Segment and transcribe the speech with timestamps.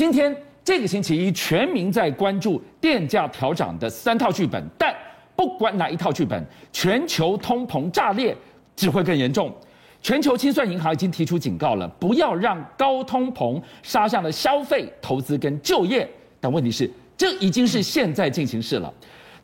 [0.00, 0.34] 今天
[0.64, 4.96] 这个星期一，全民在关注电价调涨的三套剧本，但
[5.36, 6.42] 不管哪一套剧本，
[6.72, 8.34] 全球通膨炸裂
[8.74, 9.54] 只会更严重。
[10.00, 16.08] 全球清算银行已经提出警告了，不要让高通膨杀向了消费、投资跟就业。
[16.40, 18.90] 但问题是，这已经是现在进行式了。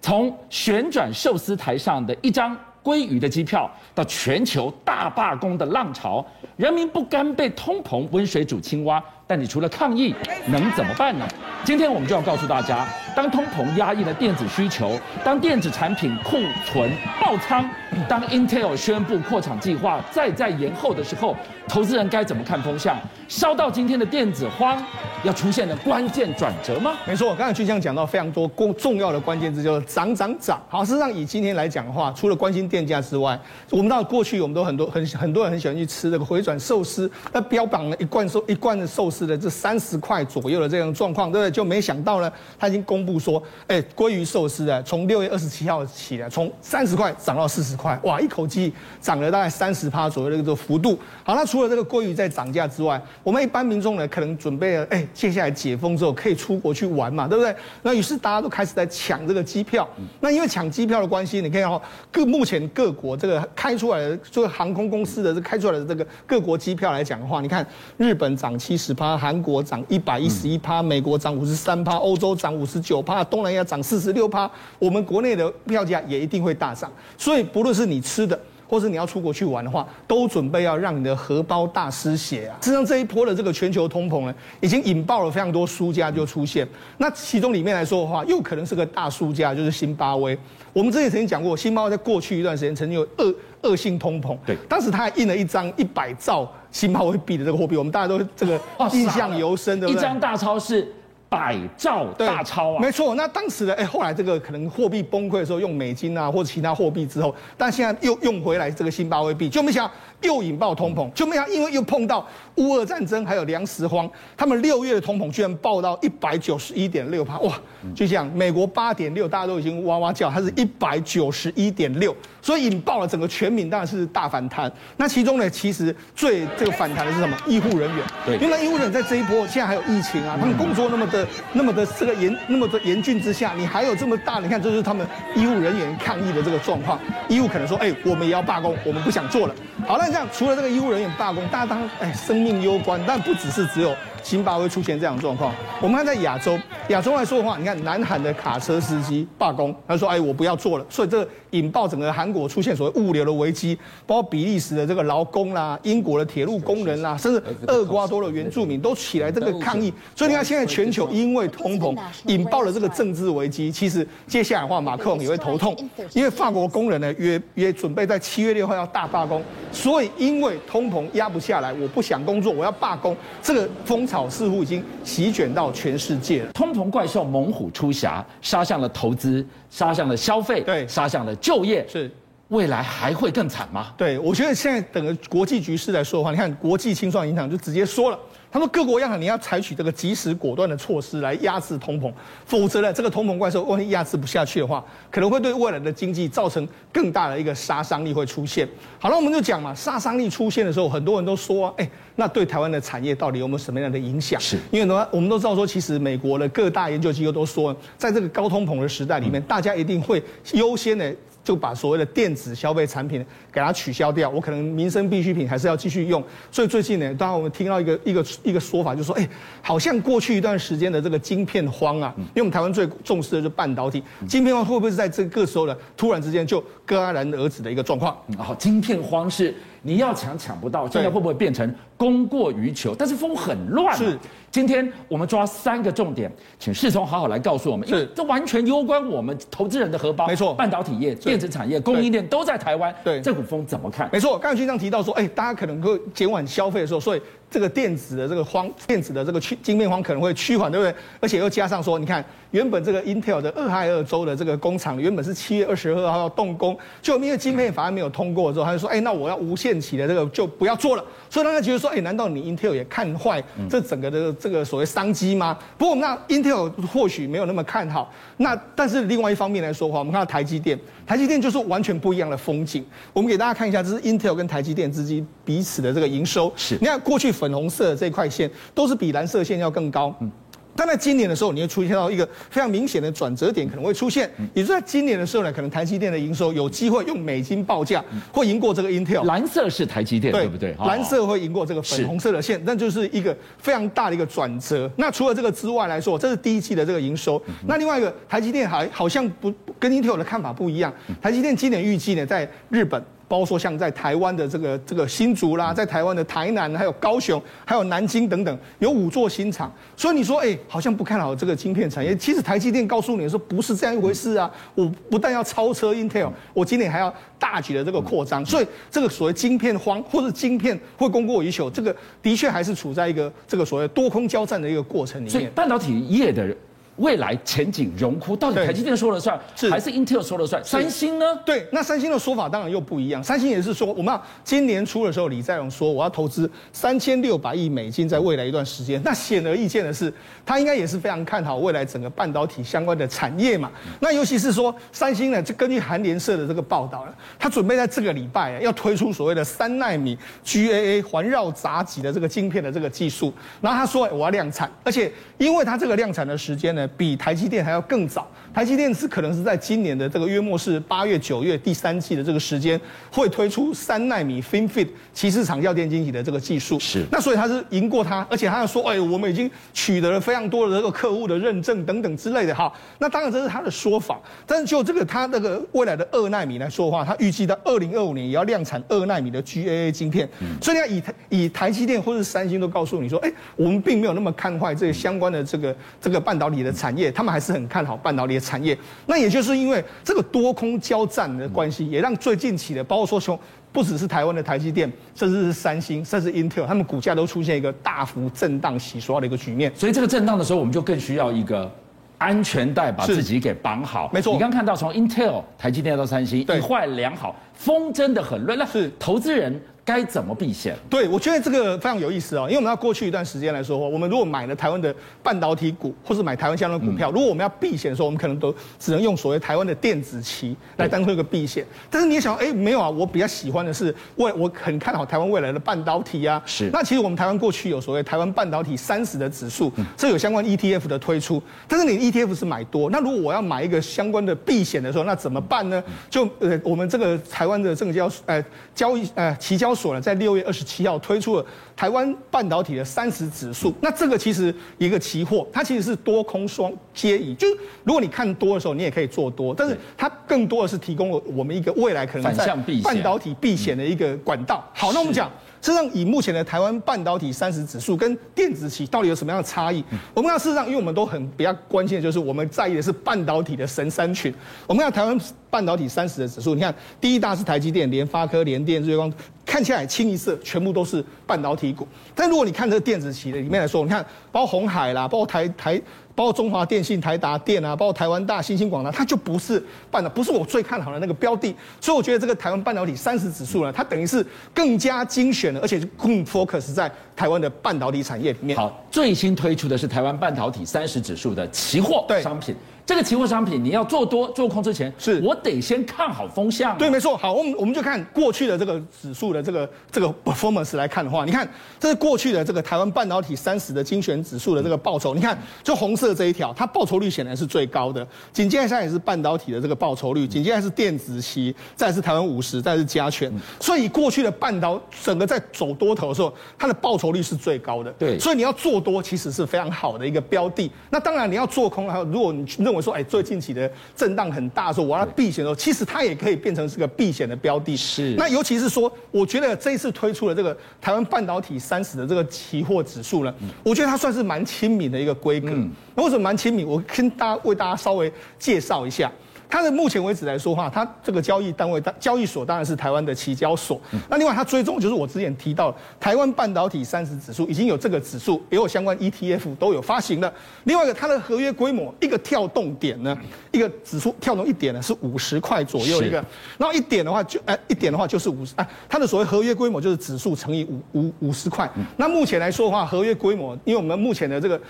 [0.01, 2.57] 从旋转寿司台上的一张
[2.87, 6.25] 鲑鱼的机票，到全球大罢工的浪潮，
[6.57, 9.03] 人民不甘被通膨温水煮青蛙。
[9.27, 10.15] 但你除了抗议，
[10.47, 11.27] 能怎么办呢？
[11.65, 12.87] 今天我们就要告诉大家，
[13.17, 16.89] 当通膨压抑了电子需求，当电子产品库存
[17.21, 17.69] 爆仓，
[18.09, 22.97] 当 Intel 宣布扩厂计划再再延后的时候，投资人该怎么看风向？
[23.27, 24.81] 烧到今天的电子荒，
[25.27, 26.95] 要出现的关键转折吗？
[27.05, 28.49] 没错，我刚才就这样讲到非常多
[28.79, 30.63] 重要的关键字，就是涨涨涨。
[30.69, 33.39] 好，事实上以今天来讲的话，除了关心电价之外，
[33.71, 39.27] 我们到过去我们都很多很很多人很喜欢去吃这个回转寿司，那标榜了一罐寿一罐的寿司。
[39.27, 41.51] 的，这三十块左右的这样状况，对不对？
[41.51, 50.97] 就没想到呢，他已经公布说，哎，鲑鱼寿司啊，从六月二十七号起来，从三十块涨到四十块，哇，一口气涨了大概三十趴左右的这个幅度。
[51.25, 57.57] 好，那除了这个鲑鱼在涨价之外，我们一般民众呢，可能准备了，哎，接下来解封之后可以出国去玩嘛，对不对？
[57.83, 59.89] 那于是大家都开始在抢这个机票。
[60.21, 61.81] 那因为抢机票的关系，你看哦，
[62.13, 69.17] 各目前各国这个开出来的这个航空公司的这开出来的这个各国机票来讲的话，你看日本涨七十趴。
[69.17, 76.93] 韩国涨一百一十一趴，美国涨五十三趴，欧洲涨五十九趴，东南亚涨四十六趴，我们国内的票价也一定会大涨。
[77.17, 82.59] 所以不论是你吃的，或是你要出国去玩的话，都准备要让你的荷包大失血啊！
[82.61, 86.67] 实际上这一波的这个全球通膨呢，已经引爆了非常多输家就出现。
[86.99, 90.39] 那其中里面来说的话，又可能是个大输家，就是新巴威。
[90.73, 96.51] 我们之前曾经讲过，新巴威在过去一段时间曾经有恶恶性通膨，对，当时他还印了一张一百兆。
[96.73, 98.61] 新巴威币的这个货币，我们大家都这个
[98.93, 100.93] 印象尤深的，一张大钞是
[101.29, 103.15] 百兆大钞啊，没错。
[103.15, 109.93] 那当时的哎，后来这个可能货币崩溃的时候，用美金啊或者其他货币之后，但现在又用回来这个新巴威币，就没想到
[110.23, 112.27] 又引爆通膨，就没想到因为又碰到
[112.57, 117.53] 乌俄战争还有粮食荒，他们六月的通膨居然爆到一百九十一点六趴，哇！
[117.95, 122.15] 就这样，美国八点六，大家都已经哇哇叫，它是一百九十一点六。
[122.41, 124.71] 所以引爆了整个全民，当然是大反弹。
[124.97, 127.37] 那其中呢，其实最这个反弹的是什么？
[127.47, 128.07] 医护人员。
[128.25, 131.05] 对，因为医护人员在这一波现在还有疫情啊，他们工作那么
[131.53, 135.07] 那么的这个严那么的严峻之下，你还有这么大，你看这就是他们
[135.37, 136.99] 医务人员抗议的这个状况。
[137.29, 139.55] 医务可能说，哎，我们也要罢工，我们不想做了。
[139.87, 143.95] 好，那这样除了这个医务人员罢工，大家当哎生命攸关，但不只是只有。
[144.27, 159.95] 辛巴威出现这样的状况，我们看在亚洲，亚洲来说的话，你看南韩的卡车司机罢工，他说：“哎，我不要做了。”所以这引爆整个韩国出现所谓物流的危机，包括比利时的这个劳工啦、英国的铁路工人啦，甚至厄瓜多的原住民都起来这个抗议。
[160.17, 165.77] 所以你看，现在全球因为通膨引爆了这个政治危机，其实接下来的话，马克龙也会头痛，
[166.13, 174.16] 因为法国工人呢约约准备在七月六号要大罢工，所以因为通膨压不下来，我不想工作，我要罢工，这个风潮。
[174.31, 176.53] 似乎已经席卷到全世界了。
[176.53, 181.87] 通膨怪兽猛虎出柙，杀向了投资，杀向了消费，对，杀向了就业。
[181.89, 182.11] 是，
[182.49, 183.93] 未来还会更惨吗？
[183.97, 188.19] 对，我觉得现在整个国际局势来说的话，你看国际清算银行就直接说了。
[188.57, 192.11] 他说：“各国央行，你要采取这个及时果断的措施来压制通膨，
[192.47, 198.67] 否则呢，这个通膨怪兽万一压制不下去的话，可能会对未来的经济造成更大的一个杀伤力会出现。
[198.99, 204.41] 好了，我们就讲嘛，杀伤力出现的时候，很多人都说，哎，那对台湾的产业到底有没有什么样的影响？
[204.41, 210.23] 是因为呢，我们都知道说，其实美国的各大研究机构都说，在这个高通膨的时代里面，大家一定会
[210.55, 211.15] 优先的。”
[211.47, 216.21] 就把所谓的电子消费产品给它取消掉，我可能民生必需品还是要继续用。
[216.51, 219.29] 所以最近呢，当然我们听到一个一个一个说法，就是说，哎，
[219.63, 228.17] 好像过去一段时间的这个晶片荒啊，因为我们台湾最重视的就是半导体，晶片荒会不会是在这个时候呢，突然之间就戛然而止的一个状况？
[228.37, 232.93] 好，晶片荒是你要抢抢不到，现在会不会变成供过于求？
[232.93, 233.97] 但是风很乱。
[233.97, 234.19] 是。
[234.57, 237.87] 今天我们抓三个重点，请世聪好好来告诉我们。
[237.87, 240.27] 因为，这完全攸关我们投资人的荷包。
[240.27, 242.95] 没错，半导体业、电子产业、供应链都在台湾。
[243.05, 244.09] 对，这股风怎么看？
[244.11, 247.21] 没错，刚才军长提到说，哎，大家可能会减缓消费的时候，所以。
[247.49, 250.95] 这个电子的这个荒，电子的这个去晶片荒可能会趋缓，对不对？
[251.21, 261.05] 而且又加上说，你看原本这个 Intel 的俄亥俄州的这个工厂，原本是七月二十二号要动工，就因为晶片法案没有通过之后，他就说，哎，那我要无限期的这个就不要做了。
[261.31, 265.57] 所以大家觉得说，哎，难道你 Intel 也看坏这整个的这个所谓商机吗？
[265.79, 268.13] 不过那 Intel 或许没有那么看好。
[268.39, 272.85] 那但是另外一方面来说的话，我们看到台积电，台积电就是完全不一样的风景。
[273.13, 276.53] 我们给大家看一下，这是 Intel 跟台积电之间彼此的这个营收。
[276.57, 277.36] 是，你看过去。
[277.37, 280.15] 粉红色的这块线都是比蓝色线要更高。
[280.21, 280.31] 嗯，
[280.75, 289.25] 但在今年的时候，你会出现到一个非常明显的转折点，可能会出现，也就是在今年的时候呢，可能台积电的营收有机会用美金报价，会赢过这个 Intel。
[289.25, 290.75] 蓝色是台积电，对不对？
[290.79, 294.91] 蓝色会赢过这个粉红色的线，那就是一个非常大的一个转折。
[294.97, 297.43] 那除了这个之外来说，这是第一季的这个营收。
[297.67, 300.93] 那另外一个，台积电还好像不跟 Intel 的看法不一样，
[301.23, 303.03] 台积电今年预计呢，在日本。
[303.29, 309.73] 包括说像在台湾的这个这个新竹啦，在台湾的台南，还有高雄，还有南京等等，有五座新厂。
[309.97, 312.17] 所以你说，哎，好像不看好这个晶片产业。
[312.17, 314.51] 其实台积电告诉你说，不是这样一回事啊！
[314.75, 318.45] 我不但要超车 Intel，我今年还要大举的这个扩张。
[318.47, 325.31] 所以这个所谓晶片荒，或者晶片会供过于求，这个的确还是处在一个这个所谓多空交战的一个过程里面。
[325.33, 326.57] 所以半导体业的。
[326.97, 330.65] 未来前景荣枯，到底台积电说了算，是还是 Intel 说了算？
[330.65, 331.27] 三星呢？
[331.45, 333.23] 对，那三星的说法当然又不一样。
[333.23, 338.99] 三星也是说，我们要今年初的时候，李在镕说我要投资三千六百亿美金，在未来一段时间。
[339.05, 340.11] 那显而易见的是，
[340.47, 343.71] 他应该也是非常看好未来整个半导体相关的产业嘛。
[344.01, 353.31] 那尤其是说三星呢，就根据韩联社的这个报道了，他准备在这个礼拜要推出所谓的三纳米 GAA 环绕杂极的这个晶片的这个技术。
[353.61, 356.86] 然后他说我要量产，而且因为他这个量产的时间呢。
[356.97, 362.81] 比台积电还要更早，台积电是可能是在今年的这个月末是八月九月第三季的这个时间，
[363.11, 366.79] 会推出三纳米 FinFET 鳍式长效电晶体的这个技术。
[366.79, 372.73] 是，那所以他是赢过他，而且他要说，哎，我们已经取得了非常多的这个客户的认证等等之类的哈。
[372.99, 380.29] 那当然这是他的说法，但是就这个他那个未来的二纳米来说的话，他预计到二零二五年也要量产二纳米的 GAA 晶片。
[380.41, 387.11] 嗯，所以你要以台以台积电或是三星都告诉你说，哎，我们并没有那么看坏这个相关的这个这个半导体的产业。
[387.11, 388.77] 他们还是很看好半导体的产业，
[389.07, 393.37] 那也就是因为这个多空交战的关系，也让最近期的，包括说从
[393.73, 399.73] 不只是台湾的台积电，甚至是三星，甚至 Intel，他们股价都出现一个大幅震荡洗刷的一个局面。
[399.75, 401.71] 所以这个震荡的时候，我们就更需要一个
[402.19, 404.11] 安全带把自己给绑好。
[404.15, 408.59] 没错，你刚看到从 Intel、台积电到三星，对，一坏两好，风真的很乱。
[408.59, 409.61] 那是投资人。
[409.87, 410.77] 该怎么避险？
[410.91, 414.93] 对，我觉得这个非常有意思哦，因为我们要过去一段时间来说，我们如果买了台湾的
[415.23, 421.65] 半导体股，或是买台湾相关的股票，如果我们要避险的时候，我们可能都只能用所谓台湾的电子期来当做一个避险。
[421.89, 426.43] 但是你想，哎，没有啊，我比较喜欢的是未，我很看好台湾未来的半导体啊。
[426.45, 426.69] 是。
[426.73, 435.81] 那其实我们台湾过去有所谓台湾半导体三十的指数，这有相关 ETF 的推出，但是你 ETF 是买多，那如果我要买一个相关的避险的时候，那怎么办呢？
[436.11, 438.45] 就呃，我们这个台湾的证交呃
[438.75, 441.47] 交易呃期交所呢，在六月二十七号推出了
[441.77, 452.47] 台湾半导体的三十指数，那这个其实一个期货，它其实是多空双皆宜，就是如果你看多的时候，你也可以做多，但是它更多的是提供了我们一个未来可能在
[452.83, 454.65] 半导体避险的一个管道。
[454.75, 455.31] 好，那我们讲。
[455.63, 459.83] 事实上，以目前的台湾半导体三十指数跟电子期到底有什么样的差异？
[460.15, 464.33] 我们看事实上，因为我们都很比较关心的就是我们在意的是半导体的神山群。
[464.69, 465.19] 我们看台湾
[465.51, 469.13] 半导体三十的指数，你看第一大是台积电、联发科、联电、日月光，
[469.57, 471.89] 看起来清一色全部都是半导体股。
[472.15, 475.81] 但如果你看这个电子期的里面来说，你看包括红海啦，包括台台。
[476.15, 481.55] 包括中华电信、台达电啊，包括台湾大、新兴广达，它就不是半导，不是我最看好的那个标的。
[481.79, 488.57] 所以我觉得这个台湾半导体三十指数呢，它等于是更加精选了，而且更 focus 在台湾的半导体产业里面。
[488.57, 492.57] 好，最新推出的是台湾半导体三十指数的期货商品。
[492.87, 496.79] 这个期货商品，你要做多做空之前，是我得先看好风向。
[496.79, 497.17] 对，没错。
[497.17, 501.47] 好，我们我们就看过去的这个指数的这个这个 performance 来看的话，你看
[501.81, 505.17] 这是过去的这个台湾半导体三十的精选指数的这个报酬。
[505.17, 508.07] 你看，就红色这一条，它报酬率显然是最高的。
[508.33, 513.33] 紧接着下来也是半导体的这个报酬率，紧接着是电子期，再是台湾五十，再是加权。
[513.59, 517.91] 所以过去的半导整个在走多头的时候，它的报酬率是最高的。
[517.99, 520.71] 对，所以你要做多其实是非常好的一个标的。
[520.89, 527.77] 那当然你要做空，还有如果你认为我说，哎，最近期的震荡很大的时候，我要避险的时候，其实它也可以变成是个避险的标的。
[527.77, 528.15] 是。
[528.17, 535.49] 那尤其是说，我觉得这一次推出的这个台湾半导体三十的这个期货指数呢，我觉得它算是蛮亲民的一个规格。
[535.95, 536.67] 那为什么蛮亲民？
[536.67, 539.11] 我跟大家为大家稍微介绍一下。
[539.49, 543.81] 它的目前为止来说话，它这个交易单位、交易所当然是台湾的期交所。
[544.09, 550.33] 那另外它追踪就是我之前提到台湾半导体三十指数已经有这个指数，也有相关 ETF 都有发行的。
[550.65, 553.17] 另外一个它的合约规模，一个跳动点呢，
[553.53, 556.17] 一个指数跳动一点呢是五十块左右一个，
[556.59, 561.71] 然后一点的话就哎一点的话就是五十哎，它的所谓合约规模就是指数乘以五五五十块。
[561.97, 564.61] 那目前来说的话，合约规模，因为我们目前的这个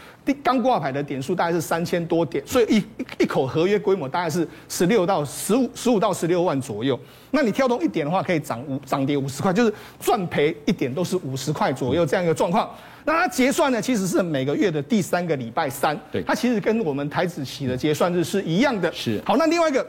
[0.42, 2.85] 刚挂牌的点数大概是三千多点，所以一
[3.23, 4.47] 一口合约规模大概是。
[4.68, 6.99] 十六到十五十五到十六万左右。
[7.30, 12.70] 那你跳动一点的话，可以涨五涨跌五十块，就是赚赔一点都是五十块左右这样一个状况。
[13.04, 15.99] 那它结算呢，其实是每个月的第三个礼拜三。
[16.11, 18.92] 对，它其实跟我们台子期的结算日是一样的。
[18.92, 19.23] 是。
[19.25, 19.87] 好，那另外一个。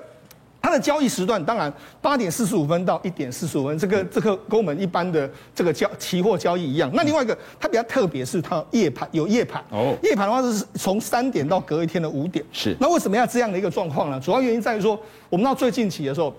[0.67, 1.71] 它的交易时段当然
[2.01, 6.91] 八点四十五分到一点四十五分，这个这个跟我们一般的这个交期货交易一样。
[6.93, 9.95] 那另外一个它比较特别，是它夜盘有夜盘哦。
[10.03, 12.43] 夜盘的话是从三点到隔一天的五点。
[12.51, 12.75] 是。
[12.81, 14.19] 那为什么要这样的一个状况呢？
[14.19, 16.35] 主要原因在于说，我们到最近期的时候。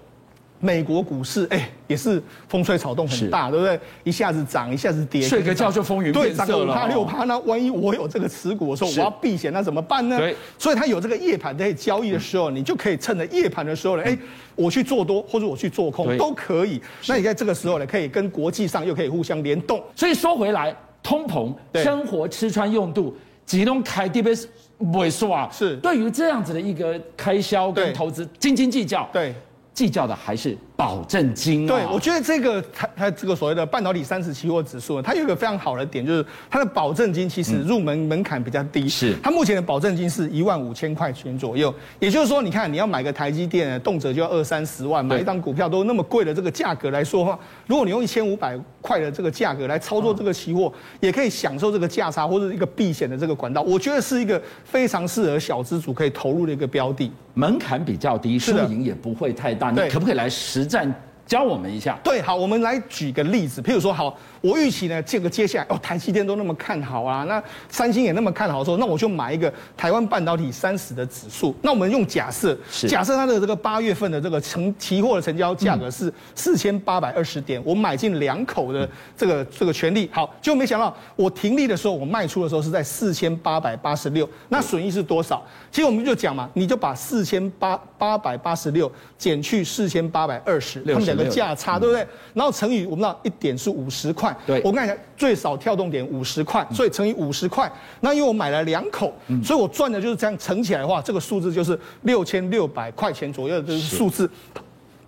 [0.61, 3.79] 美国股市哎、欸，也是风吹草动很大，对不对？
[4.03, 6.47] 一下子涨，一下子跌，睡个觉就风云变色了。
[6.47, 10.19] 对，涨个五趴六趴，那万一我有这个持股的时候，我要避险，那怎么办呢？
[10.19, 14.19] 对，所以它有这个夜盘在交易的时候，你就可以趁着夜盘的时候呢，哎、欸，
[14.57, 16.83] 我去做多或者我去做空都可以。
[17.07, 19.81] 那你在这个时候呢，可以跟国际上又可以互相联动。
[19.95, 24.47] 所以说回来，通膨、生活吃穿用度，集中开 DBS
[24.79, 29.09] 不会说啊，是对于这样子的一个开销跟投资斤斤计较。
[29.13, 29.33] 对。
[29.79, 31.67] 计较的还是保证金。
[31.67, 38.89] 对，我觉得这个它它这个所谓的半导体三十期货指数，它有一个非常好的点，就是它的保证金其实入门门槛比较低。
[38.89, 41.75] 是，它目前的保证金是一万五千块钱左右。
[41.99, 53.61] 也就是说，你看你要买个台积电，动辄就要二三十万，买一张股票都那么贵的这个价格来说的话，如果你用一千五百块的这个价格来操作这个期货，也可以享受这个价差或者一个避险的这个管道。
[53.63, 57.11] 我觉得是一个非常适合小资主可以投入的一个标的。
[57.35, 59.71] 门槛比较低，输赢也不会太大。
[59.71, 60.93] 你可不可以来实战
[61.29, 61.97] 教我们一下？
[62.03, 64.19] 对，好，我们来举个例子，譬如说，好。
[64.41, 71.53] 我预期呢，这个接下来哦，台积电都那么看好啊，那三星也那么看好，说那我就买一个台湾半导体三十的指数。
[71.61, 72.57] 那我们用假设，
[72.87, 85.45] 假设它的这个八月份的这个成期货的成交价格是四千八百二十点，我买进两口的这个这个权利，好，就没想到我停利的时候，我卖出的时候是在四千八百八十六，那损益是多少？
[85.73, 92.07] 其实我们就讲嘛，你就把四千八八百八十六减去四千八百二十，他们两个价差对不对？
[92.35, 94.37] 然后乘以我们知道一点是五十块。
[94.47, 97.71] 对，我跟你讲，最少跳动点五十块，所以乘以五十块，
[98.01, 99.13] 那因为我买了两口，
[99.45, 104.31] 所以我赚的就是这样乘起来的话，这个数字就是六千六百块钱左右的这个数字。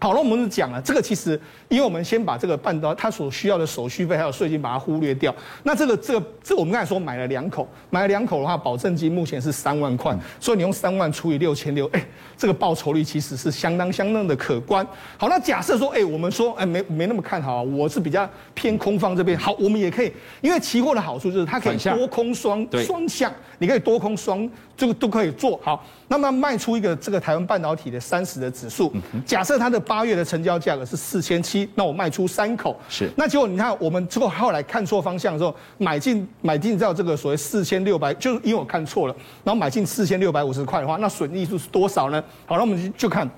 [0.02, 1.38] 好了，我们讲了，这个其实，
[1.68, 12.02] 因为我们先把这个半导它所需要的手续费还有税金把它忽略掉，那这个这个这个我们刚才说买了两口，买了两口的话，保证金目前是三万块，所以你用三万除以六千六，哎，
[12.34, 14.86] 这个报酬率其实是相当相当的可观。
[15.18, 19.38] 好，那假设说，哎，我们说，哎，没没那么看好啊，我是比较偏空方这边。
[19.38, 24.50] 好，我们也可以，因为期货的好处就是它可以多空双双向，你可以多空双。
[24.76, 28.90] 这个都可以做好，那么卖出一个这个台湾半导体的三十的指数，
[29.26, 42.22] 假设它的八月的成交价格是四千七，那我卖出三口，是，那结果你看我们之后后来看错方向的时候，买进买进到这个所谓四千六百，就是因为我看错了，然后买进四千六百五十块的话，那损益数是多少呢？
[42.46, 43.28] 好，那我们就看。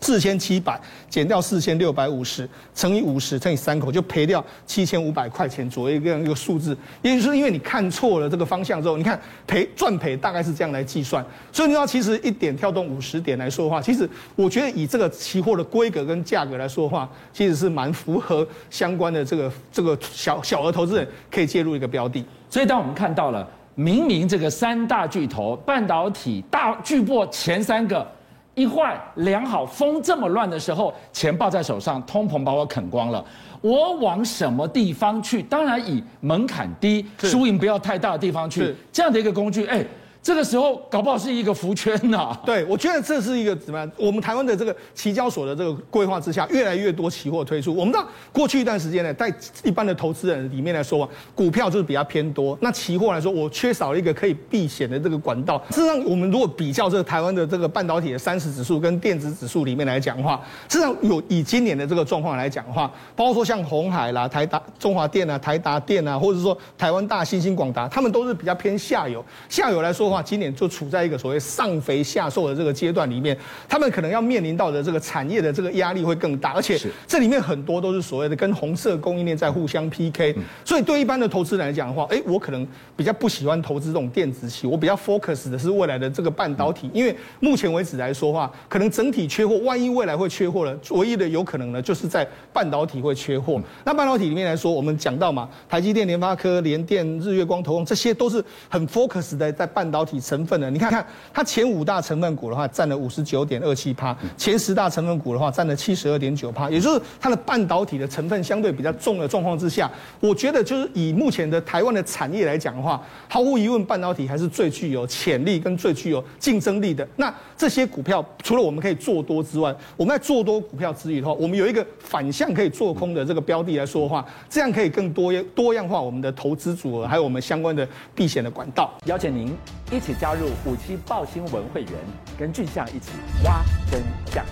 [0.00, 6.76] 四千七百减掉四千六百五十乘以五十乘以三口，就赔掉七千五百块钱左右这样一个数字。
[7.02, 11.24] 也就是因为你看错了这个方向之后，你看赔赚赔大概是这样来计算。
[11.52, 22.24] 所以你知道，其实一点跳动五十点来说的话，其实我觉得以这个期货的规格跟价格来说的话，其实是蛮符合相关的这个这个小小额投资人可以介入一个标的。
[22.48, 28.10] 所以当我们看到了明明这个三大巨头半导体大巨擘前三个。
[28.54, 33.24] 一坏良好，风这么乱的时候，钱抱在手上，通膨把我啃光了，
[33.60, 35.42] 我往什么地方去？
[35.42, 39.84] 当然以门槛低、输赢不要太大的地方去，这样的一个工具，哎。
[40.22, 43.90] 这个时候搞不好是一个福圈呐、对，我觉得这是一个怎么样？
[43.96, 47.74] 我们台湾的这个期交所的这个规划之下，越来越多期货推出。
[47.74, 49.32] 我们知道过去一段时间呢，在
[49.64, 52.56] 一般的投资人里面来说，股票就是比较偏多。
[52.60, 55.56] 那期货来说，我缺少了一个可以避险的这个管道。
[55.70, 69.24] 事实上，我们如果比较这个台湾的这个半导体的三十指数跟电子指数里面来讲的话，事实上有以今年的这个状况来讲的话，包括说像红海啦、台达、中华电啊、台达电啊，或者说台湾大、新兴、广达，他们都是比较偏下游。
[69.48, 70.09] 下游来说。
[70.10, 73.36] 话今年就处在一个所谓上肥下瘦的这个阶段里面，
[73.68, 93.60] 他们可能要面临到的这个产业的这个压力会更大，而且这里面很多都是所谓的跟红色供应链在互相 PK，所以对一般的投资人来讲的话，哎，我可能比较不喜欢投资这种电子期，我比较 focus 的是未来的这个半导体，因为目前为止来说话，可能整体缺货，万一未来会缺货了，唯一的有可能呢，就是在半导体会缺货。
[93.84, 99.99] 那半导体里面来说，我们讲到嘛，台积电、联发科、联电、日月光、投控，这些都是很 focus 的在半导。
[100.00, 117.06] 导体成分呢，你看看它前五大成分股的话，占了五十九点二七趴，前十大成分股的话，占了七十二点九趴，也就是它的半导体的成分相对比较重的状况之下，我觉得就是以目前的台湾的产业来讲的话，毫无疑问，半导体还是最具有潜力跟最具有竞争力的。
[117.16, 128.90] 那这些股票除了我们可以做多之外，我们在做多股票之余的话，我们有一个反向可以做空的这个标的来说的话，这样可以更多多样化我们的投资组合，还有我们相关的避险的管道。
[129.04, 129.52] 邀请您
[129.90, 131.92] 一起加入五七报新闻会员，
[132.38, 133.10] 跟俊相一起
[133.42, 134.44] 挖真相。